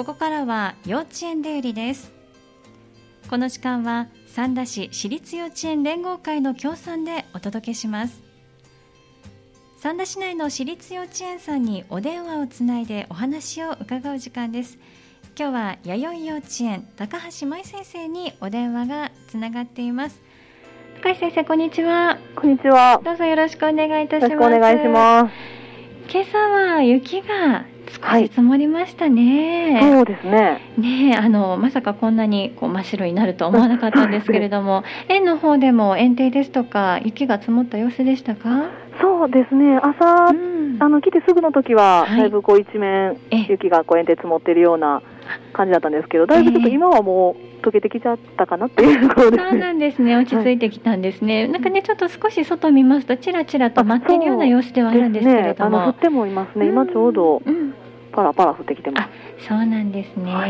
[0.00, 2.10] ここからは幼稚園デイリーです。
[3.28, 8.22] この時間は三田市私立幼稚園連合会の協賛でお届けします。
[9.76, 14.78] 三田市内の私立幼稚園さんにお電話をつないでお話を伺う時間です。
[15.38, 20.18] 今日は弥生幼稚園高橋舞先生にお電話がつながっています。
[21.02, 22.18] 高橋先生こんにちは。
[22.36, 23.02] こんにちは。
[23.04, 24.32] どうぞよろしくお願いいたします。
[24.32, 25.34] よろしくお願いします。
[26.10, 30.60] 今朝は雪が少し積もりましたね、そうですね。
[30.78, 39.78] ねえあのまさかこんなにこう真っ白になるとは思わなかったんですけれども園の方でも園庭ですとか雪が積もった様子でしたか、そうですね。
[39.82, 40.76] 朝、うん。
[40.78, 42.20] あの来てすぐの時は、はい。
[42.20, 45.02] だいぶこう一面え雪がこう園庭積もってるような
[45.52, 49.58] 感じだったんですけど、だいぶちょっとええ今はもう溶けてきちゃったかなっていうところですそうね。
[49.58, 50.16] なんですね。
[50.16, 56.66] 落ち着いてきたんですね、なんかねちょっと少し外見ますとちらちらと舞っているような様子ではあるんですけれども、ね、あの降ってもいますね。
[56.68, 57.42] 今ちょうど。
[57.44, 57.74] うんうん
[58.12, 59.48] パラパラ降ってきてます。
[59.48, 60.40] そうなんですね、は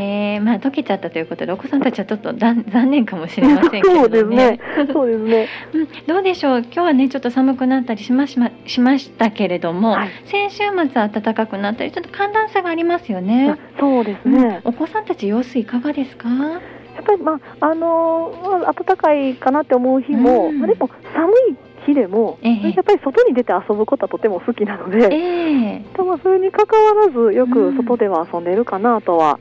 [0.42, 4.60] まあ溶けちゃったということでお子さんたちはちょっと残念かもしれませんけれどそうですね。
[4.92, 5.48] そうですね。
[5.74, 6.58] うん、どうでしょう？
[6.58, 10.10] 今日はねちょっと寒くなったりしましましましたけれども、はい。
[10.26, 13.50] 先週末は暖かくなったりちょっと寒暖差がありますよね。
[13.50, 14.32] あ、そうですうん。
[14.36, 14.60] ね。
[14.64, 16.28] お子さんたち様子いかがですか？
[16.28, 20.58] やっぱりまああのーまあ暖かいかなって思う日も、うん。
[20.58, 25.08] まあでも寒い日でも、ええやっぱり外に出て遊ぶことはとても好きなので。
[25.10, 29.38] ええでもそれに関わらずようんく外では遊んでるかなとは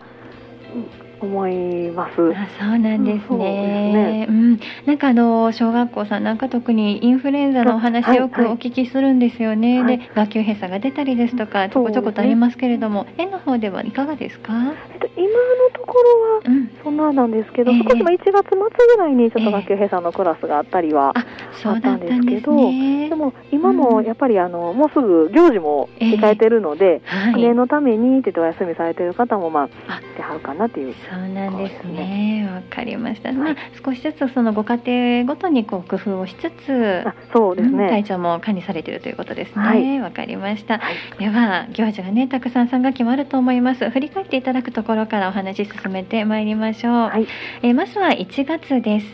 [1.22, 2.34] 思います。
[2.34, 4.26] あそうなんですそうね。
[4.26, 9.82] ですうん、なんかあの小学校さんなんか特にインフルエンザのお話はいよくお聞きするんですよね。
[9.84, 14.54] はいで学級閉鎖が出たりですとかちょこちょことありますけれども、園の方ではいかがですか？
[15.20, 21.20] えっと今のところはうん、そんななんですけど、ええ少しまあ1月末ぐらいにちょっええと学級閉鎖のクラスがあったりは、あ
[21.73, 23.09] ったんですでね。
[23.16, 27.42] も今もやっぱりあのもうすぐ行事も控えてるので、はい。
[27.42, 30.94] 念のためにってお休みされてる方もまああ来てはるかなっていう。
[31.09, 32.50] そうなんですね。
[32.54, 33.31] わかりました。
[33.33, 34.78] まあはい少しずつそのご家
[35.23, 38.04] 庭ごとにこう工夫をしつつ、あそうですうん体ね。
[38.04, 40.02] 調も管理されているということですはいね。
[40.02, 40.77] わ、かりました。
[40.80, 43.89] はいでは行事がねたくさん参加決まると思います。
[43.89, 46.93] 振り返っていただくところからお話進めてまいりましょう。
[46.93, 47.27] はい
[47.64, 49.08] えーまずは1月です。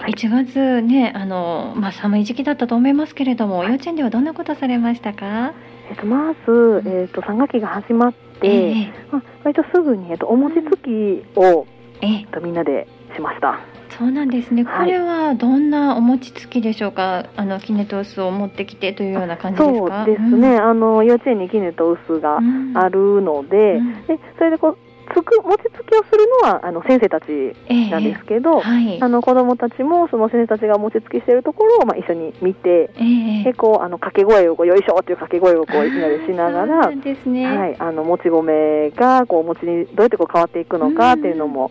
[0.00, 5.52] はい1月ねあのまあ寒い時期だったと思いますけれども、はい幼稚園ではどんなことされましたか？
[5.90, 11.66] えっとまずえっと3学期が始まって、ええまあ割とすぐにえっとお餅つきを
[12.00, 13.60] えええっとみんなでしました。
[13.98, 14.64] そうなんですね。
[14.64, 17.26] こはいれはどんなお餅つきでしょうか？
[17.36, 20.04] あのキネトースを持ってきてというような感じですそうか。
[20.06, 22.72] ですね、あの幼稚園に絹と薄がうん。
[22.74, 24.78] あるので,、うんでそれでこう
[25.14, 29.02] つく餅つきをするのはあの先生たちええなんですけど、はい。
[29.02, 36.76] あの子どもたちもその先生たちが餅つきしてるところをまあ一緒に見て、ええでこうあの掛け声をこうよいしょっていう掛け声をこうみんなでしながら。
[36.82, 41.70] はい、あのもち米がこうお餅にどうやってこう変わっていくのかっていうのも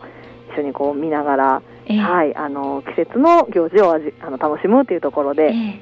[0.53, 5.81] 一緒にこう見ながら、ええはい、あの季節の行事を味あの楽しむっていうところで、え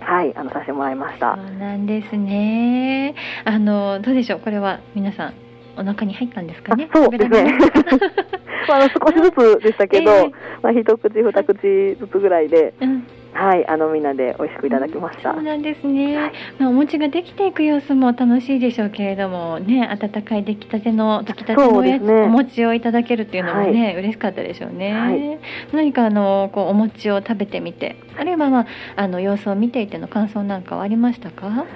[0.00, 1.32] えはい、あのさせてもらいましそた。
[1.32, 3.14] うなんですね。
[3.44, 4.40] あのどうでしょう？
[4.40, 5.34] これは皆さん
[5.76, 6.88] お腹に入ったんですかね？
[6.92, 7.58] あそうですね。
[8.68, 13.06] まあ、少しずつでしたけど、ええまあ、一口二口ずつぐらいで、うん。
[13.36, 15.34] はい、あのみんなで美味しくいただきました。
[15.34, 16.16] そうなんですね。
[16.16, 16.32] はい。
[16.58, 25.38] まあ、お餅ができていく様子も楽しいでしょうけれどもね温かい出来たてのつきたてのおやつ、ねお餅をいただけるっていうのもね、嬉しかったでしょうね、はい。
[25.72, 28.66] 何かあのこうお餅を食べてみてあるいは、まあ、
[28.96, 31.66] あの様子を見ていての感想なんかはありましたか、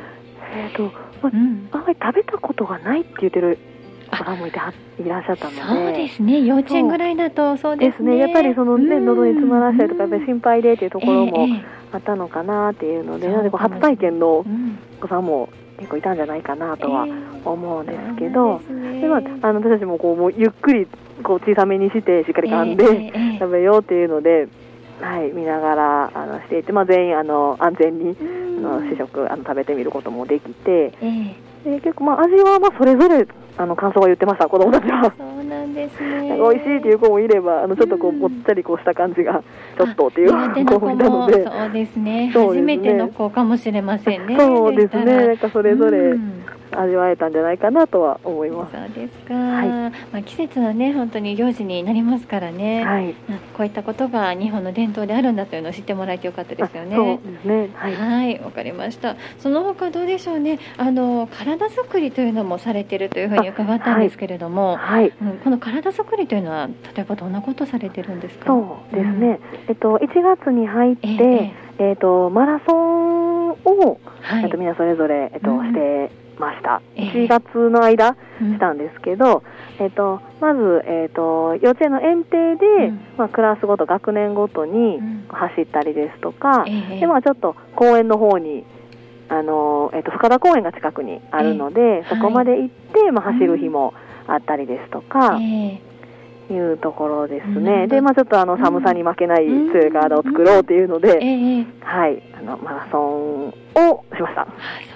[0.54, 0.90] えっ、と、
[1.22, 3.58] まうん、あ、あんまり食べたことがないって言ってる
[4.10, 5.60] 方もいてはいらっしゃったので。
[5.62, 6.40] そうですね。
[6.42, 8.18] 幼稚園ぐらいだとそうですすね。
[8.18, 9.04] やっぱりそのね、うん。
[9.06, 14.44] 喉に詰まらしたりとか、やっぱり心配でっていうところもえええあったのかなっていうので、そうなのでこう初体験のお
[15.00, 17.12] 子さんも結構いたんじゃないかなとはええ。
[17.44, 20.86] 思うんですけど、そうなんでまあ、あの私たちもこうもうゆっくり
[21.22, 23.38] こう小さめにしてしっかり噛んで、ええええ。
[23.38, 24.48] 食べようっていうので、
[25.00, 31.34] はい、見ながらあのしていて、まあ、全員あの安全にあの試食あの食べてみることもできてえ
[31.64, 31.72] え。
[31.72, 33.26] で結構まあ味はまあそれぞれ
[33.60, 35.12] あの感想は言ってました子供たちは。
[35.18, 36.34] そうなんですね。
[36.34, 38.18] 美味しいっていう子もいればあのちょっとこううん。
[38.18, 39.42] もっちゃりこうした感じが
[39.76, 42.30] ちょっとっていう子子もいたのもでそうですね。
[42.32, 44.36] 初めての子かもしれませんね。
[44.38, 45.26] そうですね。
[45.26, 48.72] なんかそれぞれうん味わえたんじゃないかなとは思います。
[48.72, 53.14] そうですか、はいまあ、季節はね本当に行事になりますからね、はい、うん
[53.56, 57.70] こういったことが日本の伝統であるんだというのを知ってもらえてよかったですよねあそうですね。
[57.74, 57.94] はい。
[57.94, 59.16] はい、わかりました。
[59.38, 60.58] その他どうでしょうね。
[60.76, 65.12] あの体作りというのもされてるというふうに伺ったんですけれども、はい。
[65.20, 68.46] うんこの体作りというのは例えばどんなことされてるんですか？
[68.46, 69.40] そうですね。
[69.68, 74.44] えっと1月に入って、えええっとマラソンを、はい。
[74.44, 77.10] えっとみんなそれぞれえっと、うんしてました、ええ。
[77.26, 78.52] 1月の間うん。
[78.54, 79.44] したんですけど、
[79.78, 83.00] えっとまず、えっと幼稚園の園庭で、うん。
[83.18, 85.24] まあ、クラスごと学年ごとにうん。
[85.28, 87.00] 走ったりですとか、ええ。
[87.00, 88.64] でまあ、ちょっと公園の方に
[89.28, 93.94] あの、えっと深田公園が近くにあるので、ええそこまで行って、まあ、走る日も
[94.26, 95.80] あったりですとか、え
[96.52, 97.86] いうところですね。
[97.86, 99.72] どで、まあ、ちょっとあの寒さに負けないうん。
[99.72, 101.66] 強い体を作ろうというのえで、ええ。
[101.80, 103.52] はい、あのマラソンを
[104.16, 104.42] しました。
[104.42, 104.46] あ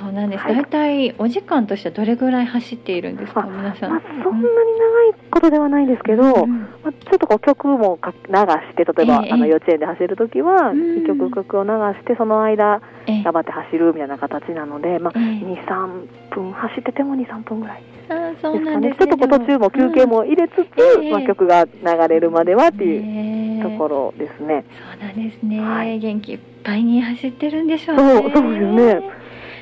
[0.01, 0.45] そうなんです。
[0.45, 0.55] はい。
[0.55, 3.91] 大体お時間としてはどれぐらい走っているんですか、あ皆さん。
[3.91, 11.03] まあ、そんなに長いことではないんですけど、うんまあ、ちょっとこう曲もか流して、例えば、ええあの幼稚園で走るときは、うん。
[11.03, 13.23] 一曲曲を流して、その間、ええ。
[13.23, 15.23] 頑張って走るみたいな形なので、まあ、ええ。
[15.23, 18.71] 2、3分、走ってても2、3分ぐらいあそうですかね。
[18.73, 20.59] なんですちょっと途中も休憩も入れつつ、
[21.01, 21.11] ええ。
[21.13, 24.65] まあ、曲が流れるまではっていういうところですね。
[25.01, 25.99] そうなんですね、はい。
[25.99, 28.33] 元気いっぱいに走ってるんでしょうそうね。
[28.35, 29.03] そうですね。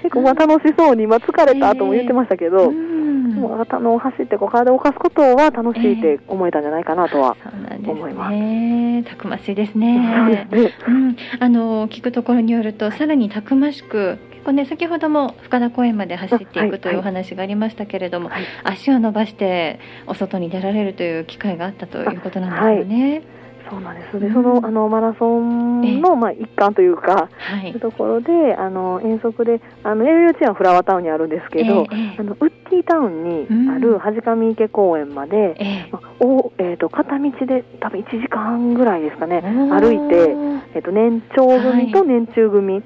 [0.03, 2.93] 結構まあ楽しそうに、まあ、疲れたとも言ってましたけど、うん。
[3.35, 8.35] もうあの走ってこう体を動かすことは楽しいって思えたんじゃないかなとは、そうなんです思います。
[8.35, 9.05] ね。
[9.05, 10.47] たくましいですね。
[10.87, 18.45] うん、あの聞くところによるとさらにたくましく結構ね先ほども深田公園まで走っていはいくというお話がありましたけれども、はい。
[18.65, 23.42] 足を伸ばしてお外に出られるという機会があったということなんですよね。
[23.73, 24.21] そうなんです。
[24.21, 24.35] で、うん。
[24.35, 27.71] そのあのマラソンのまあ一環というか、はい。
[27.71, 27.81] いう。
[27.81, 35.89] ところであの遠足であの幼稚園はフラワータウンにあるんですけど、あのウッディタウンにあるはじかみ池公園まで、ええ。
[35.91, 40.37] まあおえー、と片道で多分1時間ぐらいですかね、歩いて、
[40.75, 42.09] えっと年長組とはい。
[42.09, 42.83] 年中組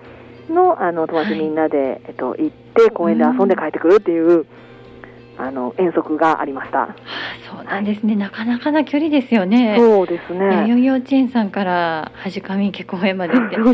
[0.49, 4.47] の,、あの友達はいみんなで、えっと行って公園で遊んで帰ってくるっていう、
[5.39, 6.83] あの遠足がありました。
[6.85, 6.89] あ
[7.55, 9.77] そうなんですね、なかなかな距離ですよね。
[9.79, 10.67] そうですね。
[10.67, 13.57] 弥生幼稚園さんからはじかみ池公園まで行って。
[13.57, 13.65] ど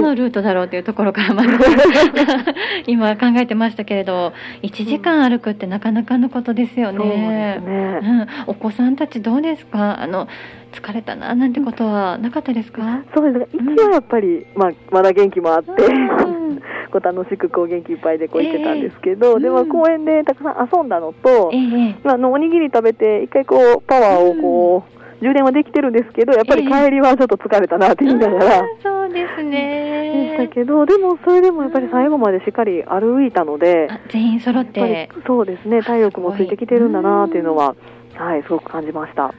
[0.00, 1.48] のルートだろうというところからまず
[2.86, 4.32] 今考えてましたけれど
[4.62, 7.58] 1時間歩くってなかなかのことですよそうですね。
[7.60, 8.00] ね。
[8.02, 10.00] うん、お子さんたちどうですか？
[10.00, 10.28] あの
[10.72, 13.74] 疲れたななんてことはなかったですか、そうですね。
[13.74, 16.41] 一応やっぱり、まあまだ元気もあって、うん
[16.92, 19.68] こう楽しくこう元気いっぱいでこう行ってたんですけど、ええでもうん。
[19.68, 28.58] 公園でたくさん遊んだのと、ええまああのおにぎり食べて一回こうパワーをこう、充電はできてるんですけど、やっぱり帰りはちょっと疲れたなって言いながら。
[28.58, 35.08] あーそうですでねしたけど、でもそれでもやっぱり最後までしっかり歩いたので、あ全員揃って。
[35.26, 37.74] そうですね、体力もついてきてるんだなっていうのは、
[38.14, 39.32] はい、すごく感じました。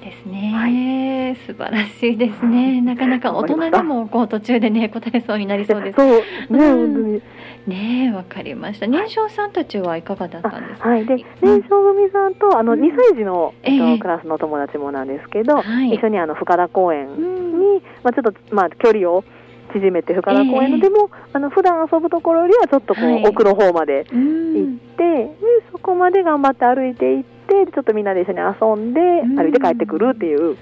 [0.00, 2.80] ですね、素晴らしいですね。
[2.82, 5.96] なかなか大人でもこう途中でね答えそうになりそうです。
[5.98, 7.22] そう、ね、うん。
[7.66, 8.86] ねえわかりました。
[8.86, 11.20] 年少さんたちはいかがだったんですか、はい、で、うん。
[11.42, 12.80] 年少組さんと、あの、うん。
[12.80, 13.98] 2歳児の、えっとええ。
[13.98, 15.94] クラスの友達もなんですけど、はい。
[15.94, 17.82] 一緒にあの、深田公園に、うん。
[18.02, 19.24] まあ、ちょっと、まあ、距離を
[19.72, 20.82] 縮めて、深田公園の、ええ。
[20.82, 23.26] でも、あの、普段遊ぶところよりは、ちょっとこう、はい。
[23.26, 24.78] 奥の方までう行っん。
[24.78, 25.30] て、で、
[25.72, 29.36] そこまで頑張って歩いて行って、ちょっとみんなで一緒に遊んで、うん。
[29.36, 30.56] 歩いて帰ってくるっていう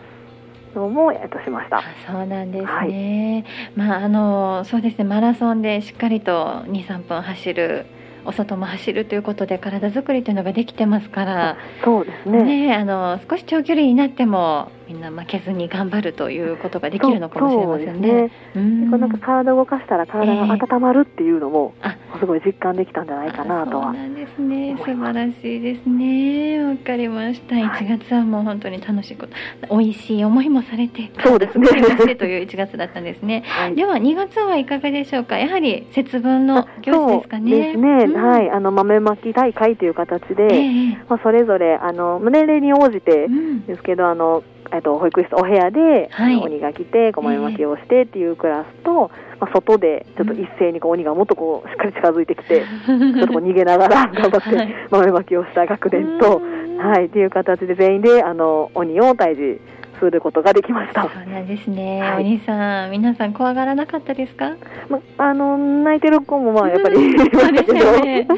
[0.75, 1.79] のも、えっと、しました。
[1.79, 1.83] あ。
[2.07, 3.45] そうなんですね、
[3.75, 5.05] まああのそうですね。
[5.05, 7.87] マラソンでしっかりと23分走る
[8.25, 11.57] お外も走るということで体作りというのができてますから。
[11.85, 12.43] そうですね。
[12.69, 18.31] ねあの少し長距離になってもみんな負けずに頑張るということができるのかもしれませんね。
[18.55, 18.99] そうね。
[18.99, 21.97] なんか体を動かしたら体が温まるっていうのも、あ。
[22.19, 23.85] すごい実感できたんじゃないかなとは。
[23.87, 24.77] そうなんですね。
[24.79, 26.65] 素晴らしいですね。
[26.65, 27.57] わかりました。
[27.57, 27.65] はい。
[27.65, 31.69] 1月はもう本当に楽しいこと美味しい思いもされてそうですね。
[32.17, 33.43] という1月だったんですね。
[33.47, 33.75] はい。
[33.75, 35.39] では2月はいかがでしょうか？
[35.39, 37.51] やはり節分の行事ですかね。
[37.51, 38.23] ですね、うん。
[38.23, 40.99] はい、あの豆まき大会という形で、ええ。
[41.09, 43.67] まあ、それぞれあの年齢に応じてうん。
[43.67, 46.37] ですけど、あのえっと保育室お部屋で、はい。
[46.37, 54.75] 鬼が来てこう豆まきをしてっていうクラスと、まあ、外でちょっと一斉にこう鬼がもっとこうしっかり近づいてきて、 ちょっとこう逃げながら頑張ってはい。
[54.91, 56.79] 豆まきをした学年と、うん。
[56.79, 59.61] はい、っていう形で全員であの鬼を退治
[59.99, 61.03] することができました。
[61.05, 62.25] そうなんですね、はい。
[62.25, 64.57] お兄さん皆さん怖がらなかったですか？
[64.91, 67.19] まあの泣いてる子もまあやっぱりうん。
[67.33, 68.29] そうですよね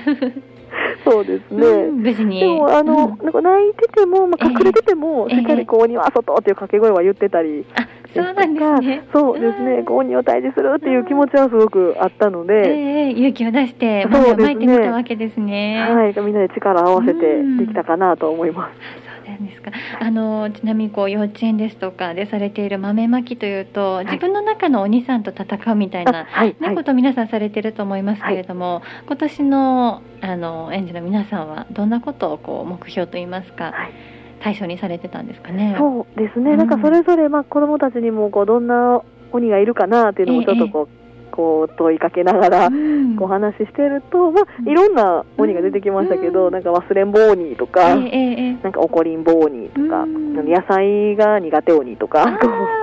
[1.05, 1.67] そうですね。
[1.67, 2.41] うんに。
[2.41, 3.25] でもあの、うん。
[3.25, 4.53] なんか泣いてても、まあ、ええ。
[4.53, 5.37] 隠れてても、ええ。
[5.37, 9.09] しっかりこう鬼は外っていう掛け声は言ってたりあそうなんですね。
[9.13, 9.85] そうですね、うん。
[9.85, 14.37] こう鬼を退治するっていう気持ちはすごくあったので、ええ勇気を出してそうですね。
[14.37, 15.81] 豆をまいてみたわけですね。
[15.89, 17.57] はい、みんなで力を合わせてうん。
[17.59, 18.71] できたかなと思いま
[19.05, 19.08] す。
[19.47, 19.71] ですか？
[20.00, 24.04] あのちなみにこう幼稚園ですとかでされている豆まきというと、い。
[24.04, 33.92] 自分の中のお兄さんと戦うみたいな、あはい、ことを皆さんされていると思いますけれども、今年のあの園児の皆さんはどんなことをこう目標といいますか、はい。
[34.40, 35.75] 対象にされてたんですかね？
[35.78, 36.68] そうですね、うんなん。
[36.68, 39.02] かそれぞれ、まあ、子供たちにもこうどんな
[39.33, 40.88] 鬼がいるかなっていうのもちょっとこう、
[41.38, 43.16] こう問いかけながらうん。
[43.21, 46.52] お話ししてると、まあ、いろんな鬼が出てきましたけど、うん。
[46.52, 50.35] なんか忘れんぼ鬼とか、なんか怒りんぼ鬼とか、うん。
[50.35, 52.25] 野菜が苦手鬼とあか、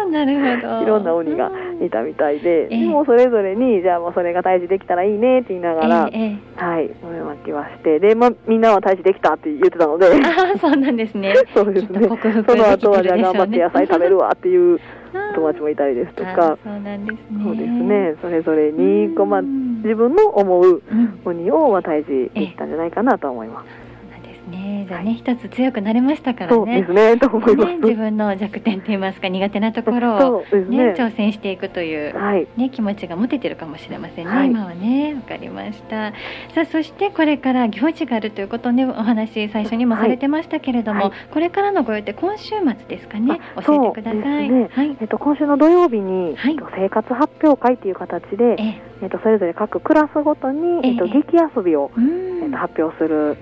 [0.09, 0.79] なるほど。
[0.79, 1.85] う いろんな鬼がうん。
[1.85, 6.39] いたみたいで、ええでもそれぞれに、じゃあもうそれが退治できたらいいねって言いながら、はい、
[7.03, 10.09] 豆まきはして、で、まあ、みんなは退治できたって言ってたので、あ
[10.55, 11.33] あそうなんですね。
[11.53, 12.07] そうですね。
[12.47, 14.79] その後はじゃあ頑張って野菜食べるわっていう
[15.35, 17.43] 友達もいたりですとあか、ーそうなんですね。
[17.43, 21.19] そうですね、それぞれに、こうまあ、うん自分の思ううん。
[21.25, 23.84] 鬼をまあ退治できたんじゃないかなと思います。
[24.49, 27.69] ねじゃあね一つ強くなれましたからそうねですね、と思います。
[27.69, 30.77] ね自分の弱点といいますか苦手なところをね。
[30.77, 32.47] ね挑戦していくというはい。
[32.55, 34.47] ね、気持ちが持ててるかもしれませんね、はい。
[34.49, 36.11] 今はねわかりました。
[36.53, 41.11] さあそしてこれから行事があるということをねお話最初にもされてましたけれども、はい。
[41.31, 43.39] これからのご予定今週末ですかね？
[43.55, 44.69] あ教えてください、ね。
[44.71, 44.97] はい。
[44.99, 46.51] えっと、今週の土曜日に、はい。
[46.51, 49.05] えっと生活発表会という形で、ええ。
[49.07, 50.95] っと、それぞれ各クラスごとに、えええ。
[50.95, 53.37] っと、劇遊びを、うえっと、ん発表する、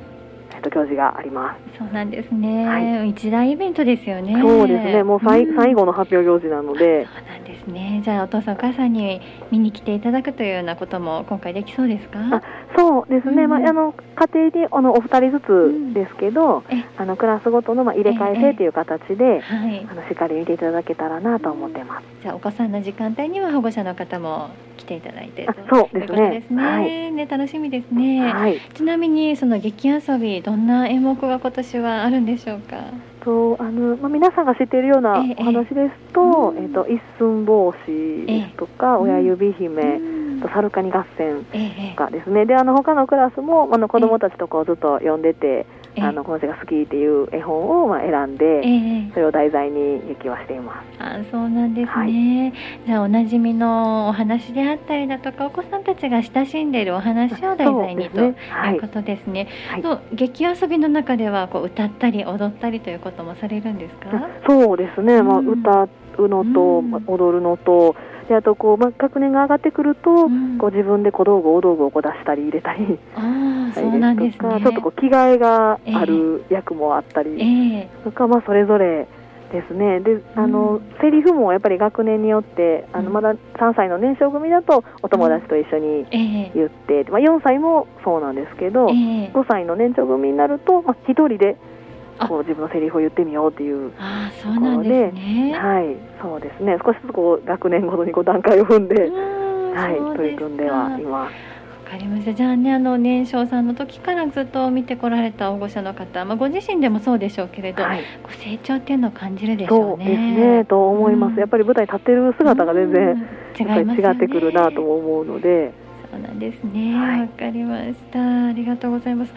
[0.64, 1.78] えっと、行事があります。
[1.78, 4.40] そうなんですね、は一大イベントですよね。
[4.42, 5.56] そうですね、もうさい、ん。
[5.56, 8.02] 最後の発表行事なので、そうなんですね。
[8.04, 12.20] じゃあお父さんお母さんに見に来ていただくというようなことも今回できそうですか？
[12.32, 12.42] あ
[12.78, 13.50] そうですね、うん。
[13.50, 16.84] まあ、あの家庭であのお二人ずつですけど、え。
[16.98, 19.88] あのクラスごとのまあ入れ替え制という形で、はい。
[19.90, 22.04] あのしっかり見ていただけたらなと思ってます。
[22.22, 26.44] じゃあお子さんの時間帯には保護者の方も来ていただいてあそうですね。
[26.48, 26.64] すね。
[26.64, 27.12] はい。
[27.12, 28.22] ね楽しみですね。
[28.22, 32.78] はい、ちなみにその劇遊びどんな演目が今年はあるんでしょうか？
[33.24, 40.14] とあのまあ、皆さんが知っているようなええお話ですと、えええっと一寸法師ですとか、え親指姫、うん。
[40.14, 40.23] と
[40.54, 42.46] サルカニ合戦ええとかですね。
[42.46, 45.66] であの他のクラスもあの子どもたちとこうずっと読んでて、え
[45.98, 46.02] え。
[46.02, 51.04] あのこの人が好きっていう絵本をまあ選んで、ええそれを題材に劇はしています。
[51.04, 58.36] あそうなんですね、はじゃあおなじみのお話であったりだとかお子さんたちが親しんでいるお話を題材にといいう
[58.82, 59.48] ことですね。
[59.70, 59.82] はい。
[59.82, 64.10] と劇遊びの中ではこう歌ったり踊ったりということもされるんですか？
[64.48, 65.48] そうですね、まあ、うん。
[65.50, 65.88] 歌
[66.18, 67.96] うのと、踊るのと
[68.28, 70.58] であとこう、まあ、学年が上がってくると、うん。
[70.58, 74.60] こう自分で小道具大道具をこう出したり入れたりあそうなんりですね。
[74.62, 77.90] ちょっとこう着替えがある役もあったり、ええ。
[78.04, 79.08] とか、まあ、それぞれ
[79.52, 80.00] ですね。
[80.00, 83.14] であの、セリフもやっぱり学年によってあのうん。
[83.14, 86.52] まだ3歳の年少組だとお友達と一緒にええ。
[86.56, 88.94] 言って、まあ、4歳もそうなんですけど、え
[89.26, 89.32] え。
[89.34, 91.83] 5歳の年長組になると、まあ、1人であ
[92.28, 93.92] こう自分のセリフを言ってみようっていう。
[94.00, 95.54] ああそうなんですね。
[95.54, 96.78] はい、そうですね。
[96.84, 101.34] 少しずつこう学年ごとにこう段階を踏んで、うんはい、取り組んではいます。
[101.34, 102.34] わかりました。
[102.34, 110.06] じゃあね、あの年少さんの時からずっと見てこられた保護者の方、まあご自身でもそうでしょうけれど、はい、こう成長っていうのを感じるでしょそううね。
[110.06, 111.34] ですねと思います。
[111.34, 114.16] うんやっぱり舞台立ってる姿が全然、うん違いますよね。
[114.16, 115.74] 違ってくるなとも思うので、
[116.14, 116.94] そうなんですね。
[116.96, 118.48] わ、はいかりました。
[118.48, 119.34] ありがとうございます。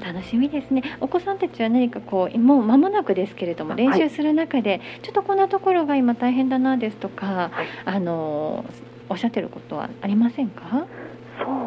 [0.00, 0.82] 楽しみですね。
[1.00, 8.64] お子さんたちは何かこうもう間もなくですけれどもはい練習する中で、ちょっとこんなところが今大変だなですとか、はいあの
[9.08, 10.86] おっしゃってることはありませんか？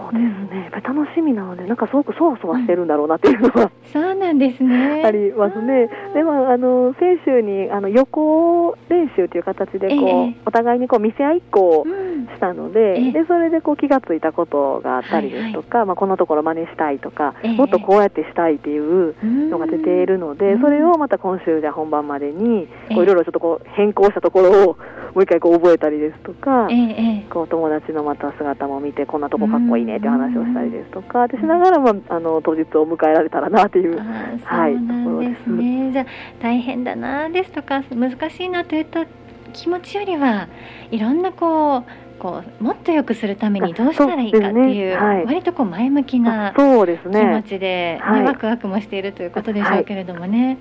[0.04, 0.62] そうですね。
[0.64, 5.04] やっぱり楽しみなので、なんかすごくそわそわしてるんだろうなっていうのは、そうなんですね。
[5.06, 5.90] ありますね。
[6.14, 12.14] でもあの先週にあの予行練習という形でこう、ええお互いにこう見せ合いっこをうん。
[12.34, 19.16] したので、ええでそれでこう気がついたことがあったりですとか、まあこんなところ真似したいとか、ええもっとこうやってしたいっていう
[19.50, 24.78] のが出ているので、うんそれをまた今週じゃあ本番までにいろいろちょっとこう変更したところを
[25.14, 26.68] もう一回こう覚えたりですとか。
[26.70, 27.28] ええええ。
[27.30, 33.98] こう友達のまた姿も見てこんなとこかっこいいねっていう話をしたりですとか、でしながら、まあ、あの当日を迎えられたらなっていう、
[34.44, 36.06] はいそうなんですね、じゃあ
[36.42, 39.06] 大変だなですとか難しいなといった
[39.54, 40.48] 気持ちよりは
[40.92, 41.84] いろんなこう
[42.24, 47.44] こうもっと良くするためにどうしたらいいかっていうねはい割とこう前向きな気持ね。
[47.46, 50.58] ちで、ねはいワクワクもしているということでしょうけれどもね、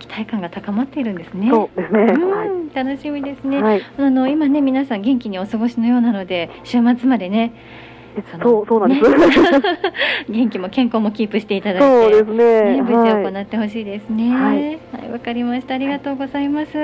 [0.00, 1.48] 期待感が高まっているんですね。
[1.48, 2.00] そうですね。
[2.00, 3.82] うん楽しみですね、はい。
[3.96, 7.52] あの今ね皆さん元気にお過ごしのようなので週末までね
[8.42, 9.02] そうそうなんです。
[10.30, 12.62] 元気も健康もキープしていただいてそうですね。
[12.76, 14.30] ね、無事はい行ってほしいですね。
[14.34, 14.78] ははいい、
[15.12, 15.74] わ、かりました。
[15.74, 16.76] ありがとうございます。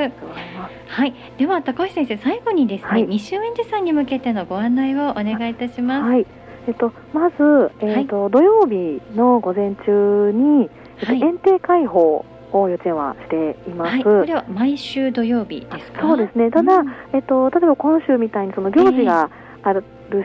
[0.88, 6.10] はい、では高橋先生、最後にですね、はい未就園児さんに向けてのご案内をお願いいたします。
[6.10, 6.26] はい。
[6.68, 10.68] えっと、まず、えっと、土曜日の午前中に、
[11.00, 13.90] えっと、はい園庭開放を幼稚園はしています。
[13.92, 16.00] はい、これは毎週土曜日ですか？
[16.02, 19.30] そうですねただうんえっと、例えば今週みたいにその行事が
[19.62, 19.84] ある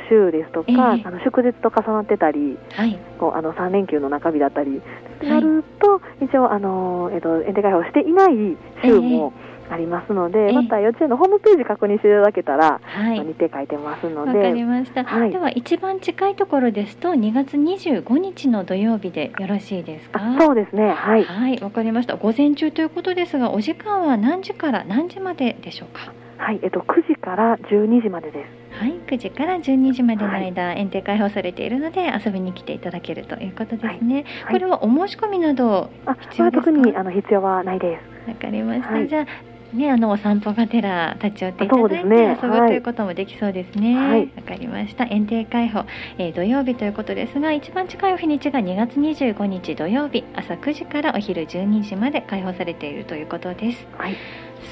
[0.09, 1.03] 週ですとか、ええ。
[1.05, 4.81] あの祝日と重なってたり、はい、こうあの3連休の中日だったり
[5.19, 5.29] はい。
[5.29, 9.31] なると、一応あの、えっと、園庭開放していない週も
[9.69, 10.53] ありますので、ええ。
[10.53, 13.19] また幼稚園のホームページ確認していただけたら、はい。
[13.19, 15.31] 日程書いてますのわかで、りました、はい。
[15.31, 20.19] では一番近いところですと2月25日の土曜日でよろしいですか？
[20.21, 22.15] あそうですね、はい、はい、わかりました。
[22.15, 26.13] 午前中ということですが、お時間は何時から何時まででしょうか？
[26.37, 28.79] はい、えっと9時から12時までです。
[28.79, 34.25] はい、9時から12時までの間、園庭開放されているので遊びに来ていただけるということですね。
[34.43, 36.71] はいこれはお申し込みなどあ、必要ですか？
[36.71, 38.29] まあ特にあの必要はないです。
[38.29, 38.89] わかりました。
[38.89, 39.25] はいじゃあ
[39.73, 43.97] ね、あのお散歩がてら立ち寄っていただいて遊ぶはいということもできそうですね。
[43.97, 45.05] わ、はいかりました。
[45.05, 45.83] 園庭開放、
[46.17, 53.85] えー土曜日ということですが、一番近い日にちが2月25日土曜日朝9時からお昼12時まで開放されているということです。
[53.97, 54.15] はい、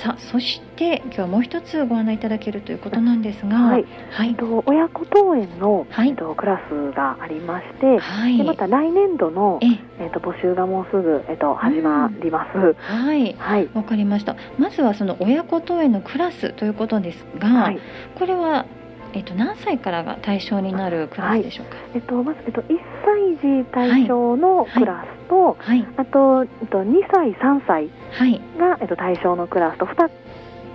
[0.02, 4.30] さあそして今日はもう一つご案内いただけるということなんですが、はい、はい。
[4.30, 6.10] えっと親子登園の、はい。
[6.10, 8.38] えっとクラスがありまして、はい。
[8.38, 9.68] でまた来年度のえ
[10.00, 10.08] え。
[10.08, 12.76] っと募集がもうすぐえっと始まります。
[12.80, 13.34] はい。
[13.34, 13.70] はい。
[13.74, 14.36] わかりました。
[14.58, 17.80] まずはその親子登園のクラスということですが、はい、
[18.16, 18.66] これは
[19.14, 21.78] えっと何歳からが対象になるクラスでしょうか？
[21.94, 22.66] えっとまずえっと1
[23.06, 25.88] 歳児対象のクラスと、はい。
[25.98, 28.42] あとえっと2歳3歳はい。
[28.58, 30.10] がえっと対象のクラスと2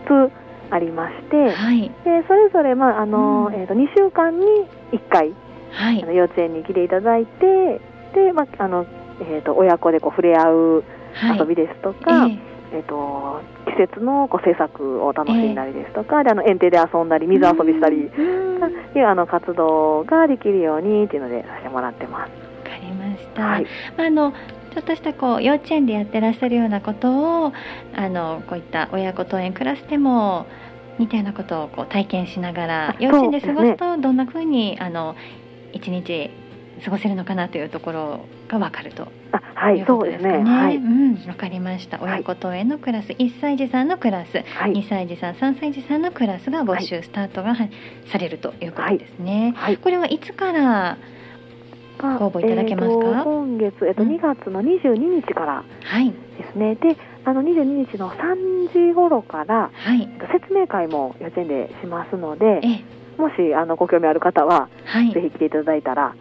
[0.07, 0.33] つ
[0.71, 1.90] ありまして、はい。
[2.04, 3.54] でそれぞれまああの、うん。
[3.54, 4.47] えっと2週間に
[4.92, 5.35] 1回
[5.73, 6.02] はい。
[6.02, 7.80] あの幼稚園に来ていただいて
[8.14, 8.87] でまああの
[9.21, 11.38] えっと親子でこう触れ合うはい。
[11.38, 12.38] 遊びですとか、え
[12.73, 18.63] えっと季節のこう制作を楽しんだりですとか、であの園庭で遊んだり水遊びしたり、うんうん。
[18.63, 22.49] わいうあの活動ができるようにっていうのでさせてもらってます。
[22.69, 27.53] かりました、はい、あのちょっとしたこう幼稚園でやってらっしゃるようなことを
[27.95, 30.47] あのこういった親子登園クラスでも
[30.99, 35.17] 似たようなことをこう体験しながらあ幼稚園で過ごすすとどんな風にあの
[35.73, 36.31] 一日
[36.85, 39.09] 過ごせるのかなというところがわかると。
[39.33, 40.45] あはいそうですことですかね。
[40.45, 40.51] ね。
[40.51, 40.77] はい。
[40.77, 41.99] うん、わかりました。
[41.99, 44.73] はい親子登園のクラス、1歳児さんのクラス、はい。
[44.73, 47.69] 2歳児さん、3歳児さんのクラスが募集スタートがは
[48.07, 49.55] されるということですね。
[49.57, 49.77] はい。
[49.77, 50.97] これはいつから
[51.99, 53.25] がご応募いただけますか？
[53.25, 54.11] 今月えっとうん。
[54.11, 56.11] 2月の22日からはい。
[56.39, 56.75] ですね。
[56.77, 60.09] であの22日の3時頃からはい。
[60.33, 62.85] 説明会も幼稚園でしますので、え。
[63.21, 65.12] もしあのご興味ある方は、はい。
[65.12, 66.14] ぜひ来ていただいたら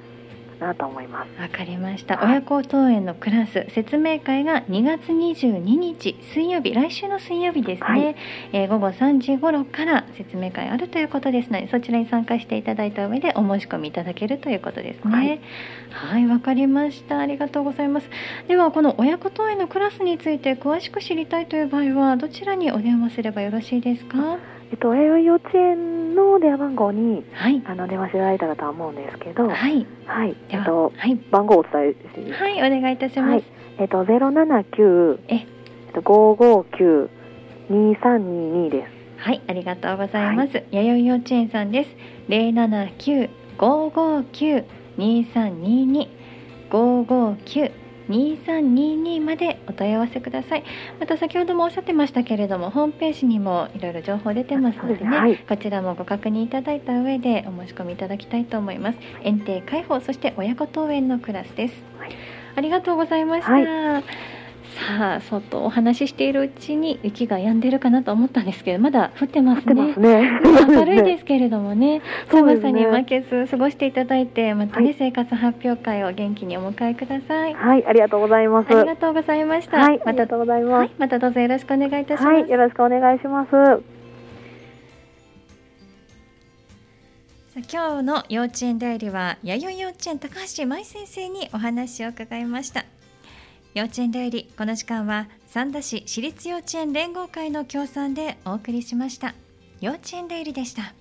[0.59, 1.41] なと思います。
[1.41, 2.31] わかりました、はい。
[2.33, 8.15] 親子登園のクラス説明会が2月22日水曜日来週の水曜日ですね、はい。
[8.53, 15.39] えー午後3時頃から説明会あるということですのでそちらに参加していただいた上でお申し込みいただけるということですね。
[15.91, 16.25] はい。
[16.27, 17.19] わ、かりました。
[17.19, 18.09] ありがとうございます。
[18.47, 24.37] ではこの親子登園のクラスについて詳しく知りたいという場合はどちらにお電話すればよろしいですか？
[24.71, 27.61] えっと弥生幼稚園の電話番号にはい。
[27.65, 29.87] あの電話していただいたらとは思うんですけど、はい。
[30.05, 31.15] はい、えっとはい。
[31.31, 33.43] 番号をお伝えしてはいお願いいたします、はい。
[33.79, 35.35] えっとゼロ七九え。
[35.35, 35.43] え
[35.91, 37.09] っと五五九
[37.69, 38.97] 二三二二です。
[39.17, 40.63] はい、ありがとうございます。
[40.71, 41.89] 弥生幼稚園さんです。
[42.27, 44.63] 零七九五五九
[44.97, 46.07] 二三二二。
[46.69, 47.71] 五五九
[48.09, 50.63] 二三二二までお問い合わせください。
[50.99, 58.97] また先ほどもおっしゃってましたけれども、ホームページにもいろいろ情報出てますのでね、はいこちらもご確認いただいた上でお申し込みいただきたいと思います。
[59.23, 61.73] 園庭開放そして親子登園のクラスです。
[61.99, 62.11] はい
[62.57, 63.51] ありがとうございました。
[63.51, 64.01] は
[64.77, 69.95] さあ、外お話ししているうちに雪が止んでるかなと思ったんですけど、まだ降ってますね。
[69.95, 70.39] ね。
[70.69, 77.53] 明るいですけれどもね、 ね寒さに負けず過ごしていただいて、またね、はい生活発表会を元気にお迎えください。
[77.53, 78.75] はい、ありがとうございます。
[78.75, 79.77] ありがとうございました。
[79.79, 80.71] はい、あまたりがとうございます。
[80.73, 82.25] はい、またどうぞよろしくお願いいたします。
[82.25, 83.51] はい、よろしくお願いします。
[87.57, 92.85] さあ今日の幼稚園代理は弥生幼稚園高橋舞先生にお話を伺いました
[93.73, 99.35] 幼稚園代理この時間は三田市私立幼稚園連合会の協賛でお送りしました。
[99.81, 100.93] 幼稚園代理でした。